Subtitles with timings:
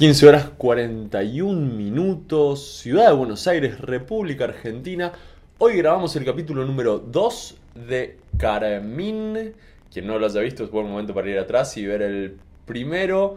[0.00, 5.12] 15 horas 41 minutos, Ciudad de Buenos Aires, República Argentina.
[5.58, 9.52] Hoy grabamos el capítulo número 2 de Carmín.
[9.92, 13.36] Quien no lo haya visto es buen momento para ir atrás y ver el primero.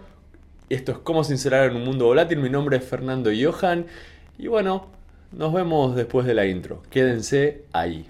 [0.70, 2.40] Esto es Cómo sincerar en un mundo volátil.
[2.40, 3.86] Mi nombre es Fernando Johan.
[4.38, 4.88] Y bueno,
[5.34, 6.82] nos vemos después de la intro.
[6.90, 8.06] Quédense ahí.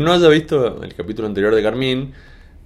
[0.00, 2.14] No haya visto el capítulo anterior de Carmín,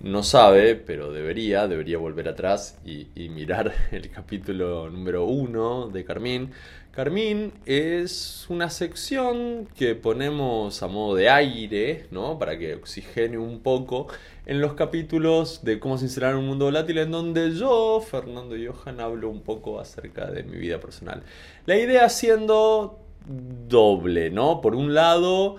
[0.00, 6.52] no sabe, pero debería, debería volver atrás y, mirar el capítulo número uno de Carmín.
[6.92, 12.38] Carmín es una sección que ponemos a modo de aire, ¿no?
[12.38, 14.06] Para que oxigene un poco
[14.46, 19.28] en los capítulos de cómo sincerar un mundo volátil, en donde yo, Fernando Johan, hablo
[19.28, 21.24] un poco acerca de mi vida personal.
[21.66, 24.60] La idea siendo doble, ¿no?
[24.60, 25.56] Por un lado,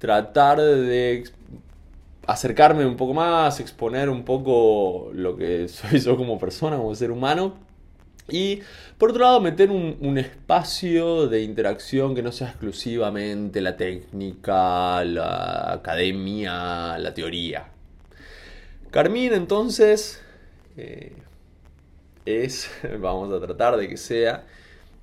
[0.00, 1.24] tratar de
[2.26, 7.12] acercarme un poco más, exponer un poco lo que soy yo como persona, como ser
[7.12, 7.54] humano.
[8.28, 8.60] Y
[8.96, 15.72] por otro lado, meter un, espacio de interacción que no sea exclusivamente la técnica, la
[15.72, 17.66] academia, la teoría.
[18.90, 20.22] Carmín entonces
[20.76, 21.12] eh,
[22.24, 24.44] es, vamos a tratar de que sea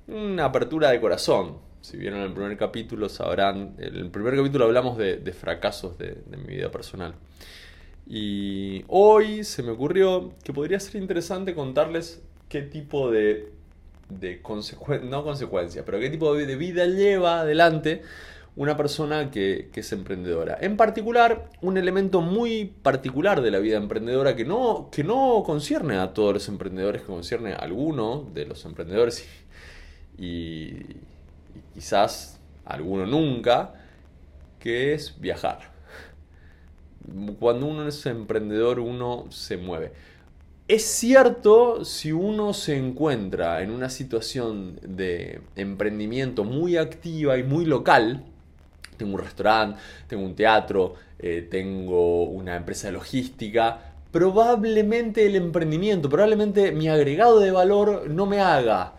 [0.06, 4.98] una apertura de corazón, si vieron el primer capítulo sabrán, en el primer capítulo hablamos
[4.98, 7.14] de, fracasos de, mi vida personal.
[8.06, 13.52] Y hoy se me ocurrió que podría ser interesante contarles qué tipo de,
[14.10, 14.42] de
[15.04, 18.02] no consecuencias, pero qué tipo de vida lleva adelante
[18.56, 20.58] una persona que, es emprendedora.
[20.60, 25.96] En particular, un elemento muy particular de la vida emprendedora que no, que no concierne
[25.96, 29.26] a todos los emprendedores, que concierne a alguno de los emprendedores
[30.18, 30.72] y,
[31.74, 33.74] quizás alguno nunca,
[34.58, 35.70] que es viajar.
[37.38, 39.92] Cuando uno es emprendedor, uno se mueve.
[40.68, 47.64] Es cierto si uno se encuentra en una situación de emprendimiento muy activa y muy
[47.64, 48.24] local,
[48.98, 56.10] tengo un restaurante, tengo un teatro, eh, tengo una empresa de logística, probablemente el emprendimiento,
[56.10, 58.97] probablemente mi agregado de valor no me haga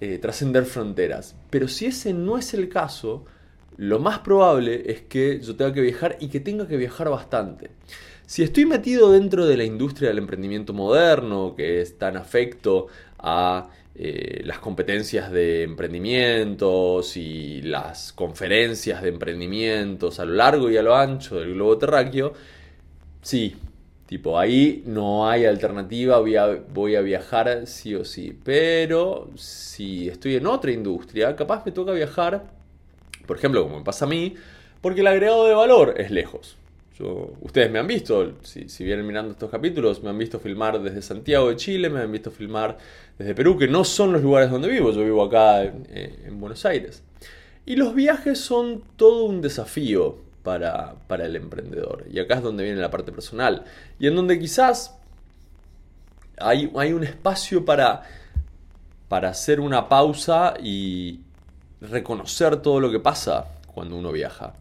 [0.00, 1.36] eh, trascender fronteras.
[1.50, 3.24] Pero si ese no es el caso,
[3.76, 7.70] lo más probable es que yo tenga que viajar y que tenga que viajar bastante.
[8.26, 12.86] Si estoy metido dentro de la industria del emprendimiento moderno, que es tan afecto
[13.18, 20.76] a eh, las competencias de emprendimientos y las conferencias de emprendimientos a lo largo y
[20.76, 22.32] a lo ancho del globo terráqueo,
[23.20, 23.56] sí,
[24.10, 28.36] Tipo, ahí no hay alternativa, voy a, voy a viajar sí o sí.
[28.42, 32.42] Pero si estoy en otra industria, capaz me toca viajar,
[33.24, 34.34] por ejemplo, como me pasa a mí,
[34.80, 36.56] porque el agregado de valor es lejos.
[36.98, 41.02] Yo, ustedes me han visto, si, vienen mirando estos capítulos, me han visto filmar desde
[41.02, 42.78] Santiago de Chile, me han visto filmar
[43.16, 47.04] desde Perú, que no son los lugares donde vivo, yo vivo acá en Buenos Aires.
[47.64, 52.04] Y los viajes son todo un desafío para, el emprendedor.
[52.10, 53.64] Y acá es donde viene la parte personal.
[53.98, 54.98] Y en donde quizás
[56.38, 58.02] hay, hay un espacio para,
[59.08, 61.20] para hacer una pausa y
[61.80, 64.54] reconocer todo lo que pasa cuando uno viaja.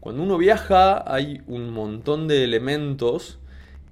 [0.00, 3.38] Cuando uno viaja hay un montón de elementos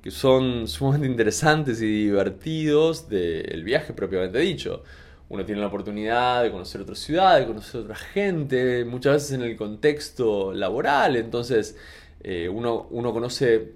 [0.02, 4.82] que son sumamente interesantes y divertidos del viaje propiamente dicho
[5.30, 9.42] uno tiene la oportunidad de conocer otra ciudad, de conocer otra gente, muchas veces en
[9.42, 11.78] el contexto laboral, entonces
[12.22, 13.72] eh, uno, uno, conoce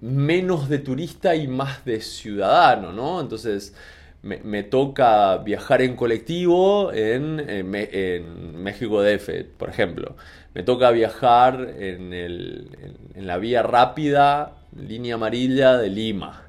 [0.00, 3.20] menos de turista y más de ciudadano, ¿no?
[3.20, 3.74] Entonces
[4.22, 10.14] me, toca viajar en colectivo en, en, México DF, por ejemplo.
[10.54, 16.44] Me toca viajar en, en la vía rápida, línea amarilla de Lima.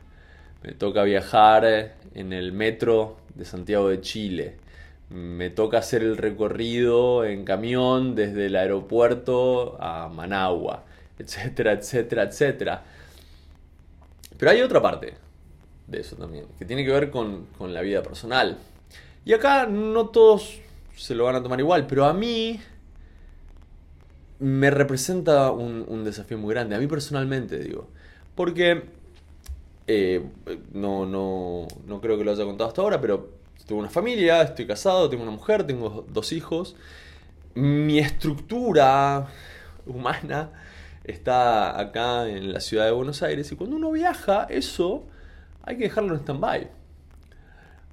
[0.62, 4.58] Me toca viajar en el metro de Santiago de Chile.
[5.10, 10.84] Me toca hacer el recorrido en camión desde el aeropuerto a Managua,
[11.20, 12.84] etcétera, etcétera, etcétera.
[14.38, 15.14] Pero hay otra parte
[15.88, 18.58] de eso también, que tiene que ver con, la vida personal.
[19.26, 20.60] Y acá no todos
[20.96, 22.60] se lo van a tomar igual, pero a mí
[24.40, 27.88] me representa un, un desafío muy grande, a mí personalmente digo.
[28.36, 28.84] Porque
[29.88, 30.26] eh,
[30.74, 33.32] no, no, no creo que lo haya contado hasta ahora, pero
[33.66, 36.76] tengo una familia, estoy casado, tengo una mujer, tengo dos hijos.
[37.56, 39.28] Mi estructura
[39.86, 40.52] humana
[41.04, 45.06] está acá en la ciudad de Buenos Aires y cuando uno viaja, eso
[45.64, 46.70] hay que dejarlo en stand-by.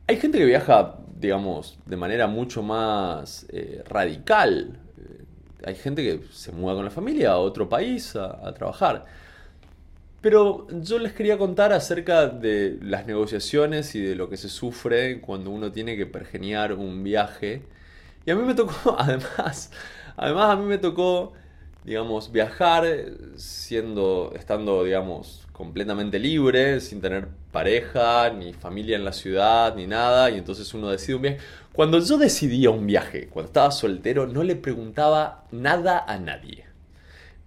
[0.07, 4.79] Hay gente que viaja digamos, de manera mucho más eh, radical.
[4.99, 5.25] Eh,
[5.67, 9.05] hay gente que se muda con la familia a otro país a, trabajar.
[10.21, 15.21] Pero yo les quería contar acerca de las negociaciones y de lo que se sufre
[15.21, 17.63] cuando uno tiene que pergeniar un viaje.
[18.27, 19.71] Y a mí me tocó, además,
[20.17, 21.33] además a mí me tocó,
[21.85, 22.85] digamos, viajar
[23.37, 30.31] siendo, estando, digamos, completamente libre, sin tener pareja, ni familia en la ciudad, ni nada,
[30.31, 31.39] y entonces uno decide un viaje.
[31.73, 36.70] Cuando yo decidía un viaje, cuando estaba soltero, no le preguntaba nada a nadie.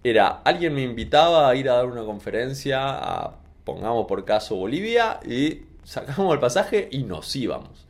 [0.04, 5.18] Era, alguien me invitaba a ir a dar una conferencia a, pongamos por caso, Bolivia,
[5.26, 7.86] y sacamos el pasaje y nos íbamos.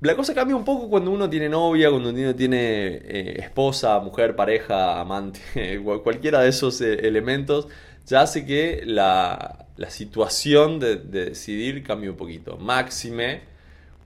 [0.00, 4.36] La cosa cambia un poco cuando uno tiene novia, cuando uno tiene eh, esposa, mujer,
[4.36, 5.40] pareja, amante,
[6.04, 7.66] cualquiera de esos eh, elementos
[8.06, 12.56] ya hace que la, situación de, decidir cambie un poquito.
[12.58, 13.40] Máxime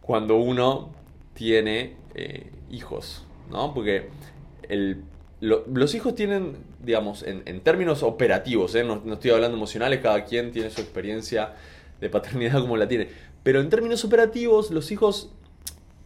[0.00, 0.94] cuando uno
[1.35, 3.75] tiene eh, hijos, ¿no?
[3.75, 4.09] Porque
[5.40, 8.84] los hijos tienen, digamos, en, términos operativos, ¿eh?
[8.84, 11.54] no, estoy hablando emocionales, cada quien tiene su experiencia
[12.00, 13.08] de paternidad como la tiene,
[13.42, 15.31] pero en términos operativos los hijos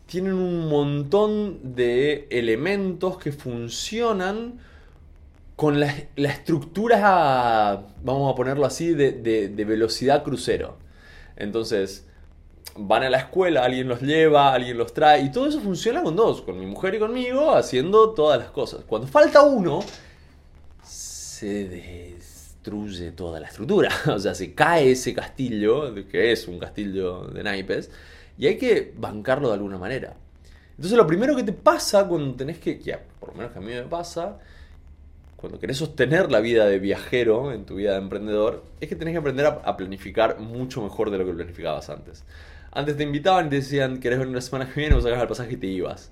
[0.07, 4.61] tienen un montón de elementos que funcionan
[5.57, 10.77] con la, estructura, vamos a ponerlo así, de, velocidad crucero.
[11.37, 12.07] Entonces,
[12.77, 16.17] van a la escuela, alguien los lleva, alguien los trae, y todo eso funciona con
[16.17, 18.85] dos, con mi mujer y conmigo, haciendo todas las cosas.
[18.87, 19.81] Cuando falta uno,
[20.83, 27.27] se destruye toda la estructura, o sea, se cae ese castillo, que es un castillo
[27.29, 27.91] de naipes,
[28.39, 30.17] y hay que bancarlo de alguna manera.
[30.77, 33.63] Entonces lo primero que te pasa cuando tenés que, que por lo menos que a
[33.63, 34.39] mí me pasa,
[35.45, 39.13] cuando querés sostener la vida de viajero en tu vida de emprendedor, es que tenés
[39.13, 42.25] que aprender a, planificar mucho mejor de lo que planificabas antes.
[42.75, 44.95] Antes te invitaban y te decían, ¿querés venir la semana que viene?
[44.95, 46.11] Vos sacabas el pasaje y te ibas.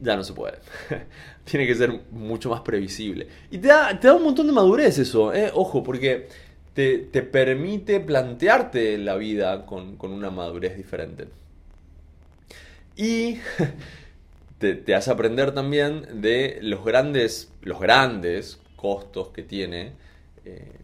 [0.00, 0.58] Ya no se puede.
[1.44, 3.26] Tiene que ser mucho más previsible.
[3.50, 5.50] Y te da, te un montón de madurez eso, ¿eh?
[5.52, 6.28] Ojo, porque
[6.74, 11.26] te, permite plantearte la vida con, con una madurez diferente.
[12.96, 13.38] Y
[14.58, 19.92] te, hace aprender también de los grandes, los grandes costos que tiene
[20.44, 20.78] eh,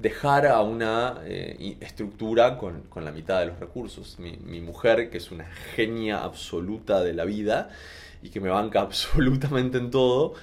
[0.00, 4.18] dejar a una eh, estructura con, la mitad de los recursos.
[4.18, 7.70] Mi, mujer, que es una genia absoluta de la vida
[8.22, 10.34] y que me banca absolutamente en todo,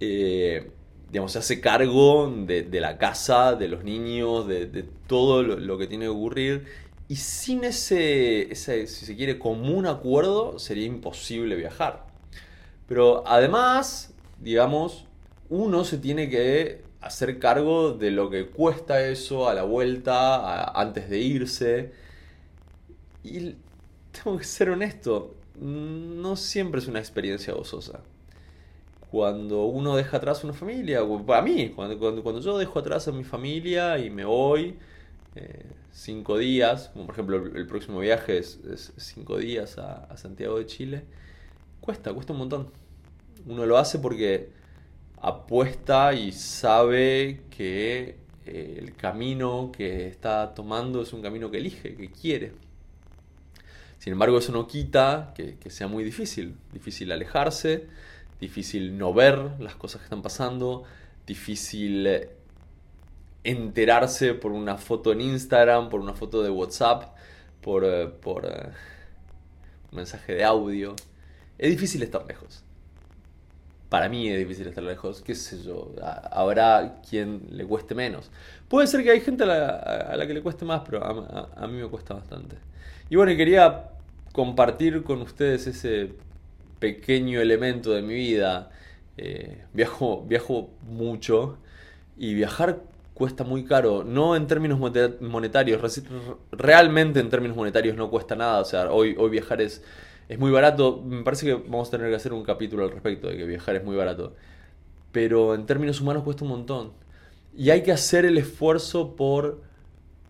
[0.00, 0.70] eh,
[1.10, 5.86] digamos, se hace cargo de, la casa, de los niños, de, todo lo, lo, que
[5.86, 6.66] tiene que ocurrir
[7.10, 12.06] y sin ese, ese, si se quiere, común acuerdo, sería imposible viajar.
[12.86, 15.06] Pero además, digamos,
[15.48, 21.08] uno se tiene que hacer cargo de lo que cuesta eso a la vuelta, antes
[21.08, 21.92] de irse.
[23.24, 23.54] Y
[24.12, 28.00] tengo que ser honesto, no siempre es una experiencia gozosa.
[29.10, 33.24] Cuando uno deja atrás una familia, para mí, cuando, cuando, yo dejo atrás a mi
[33.24, 34.78] familia y me voy,
[35.34, 38.60] eh, cinco días, como por ejemplo el, próximo viaje es,
[38.96, 41.04] cinco días a, Santiago de Chile,
[41.80, 42.70] cuesta, cuesta un montón.
[43.46, 44.50] Uno lo hace porque
[45.20, 51.94] apuesta y sabe que eh, el camino que está tomando es un camino que elige,
[51.94, 52.52] que quiere.
[53.98, 56.56] Sin embargo, eso no quita que, sea muy difícil.
[56.72, 57.86] Difícil alejarse,
[58.40, 60.84] difícil no ver las cosas que están pasando,
[61.26, 62.08] difícil
[63.44, 67.14] enterarse por una foto en Instagram, por una foto de WhatsApp,
[67.60, 68.70] por, eh, eh,
[69.90, 70.96] un mensaje de audio.
[71.58, 72.64] Es difícil estar lejos.
[73.90, 75.92] Para mí es difícil estar lejos, qué sé yo,
[76.30, 78.30] habrá quien le cueste menos.
[78.68, 81.88] Puede ser que hay gente a la, que le cueste más, pero a, mí me
[81.88, 82.56] cuesta bastante.
[83.10, 83.90] Y bueno, quería
[84.32, 86.12] compartir con ustedes ese
[86.78, 88.70] pequeño elemento de mi vida.
[89.16, 91.58] Eh, viajo, viajo mucho
[92.16, 92.78] y viajar
[93.20, 94.78] cuesta muy caro, no en términos
[95.20, 96.02] monetarios,
[96.52, 99.84] realmente en términos monetarios no cuesta nada, o sea, hoy, hoy viajar es,
[100.30, 103.26] es muy barato, me parece que vamos a tener que hacer un capítulo al respecto
[103.26, 104.36] de que viajar es muy barato,
[105.10, 106.92] pero en términos humanos cuesta un montón.
[107.52, 109.60] Y hay que hacer el esfuerzo por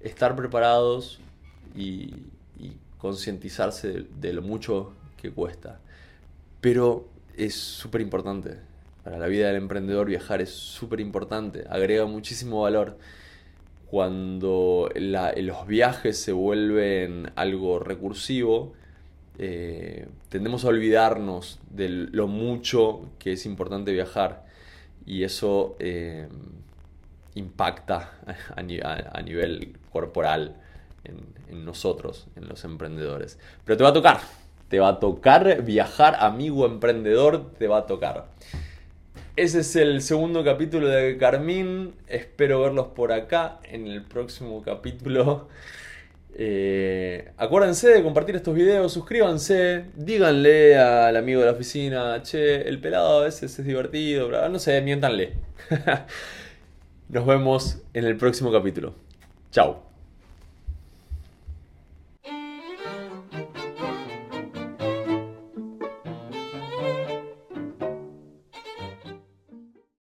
[0.01, 1.21] estar preparados
[1.77, 2.15] y,
[2.97, 5.81] concientizarse de lo mucho que cuesta.
[6.63, 8.57] Pero es súper importante
[9.05, 12.97] para la vida del emprendedor viajar es súper importante, agrega muchísimo valor.
[13.91, 18.75] Cuando los viajes se vuelven algo recursivo,
[19.43, 24.45] eh, tendemos a olvidarnos de lo mucho que es importante viajar
[25.07, 26.29] y eso eh,
[27.35, 28.19] impacta
[28.55, 30.57] a, nivel corporal
[31.49, 33.39] en, nosotros, en los emprendedores.
[33.65, 34.21] Pero te va a tocar,
[34.69, 38.27] te va a tocar viajar, amigo emprendedor, te va a tocar.
[39.37, 41.95] Ese es el segundo capítulo de Carmín.
[42.09, 45.49] Espero verlos por acá en el próximo capítulo.
[46.35, 52.81] Eh, acuérdense de compartir estos videos, suscríbanse, díganle al amigo de la oficina, che, el
[52.81, 55.35] pelado a veces es divertido, no sé, miéntanle.
[57.09, 58.95] Nos vemos en el próximo capítulo.
[59.51, 59.90] Chao.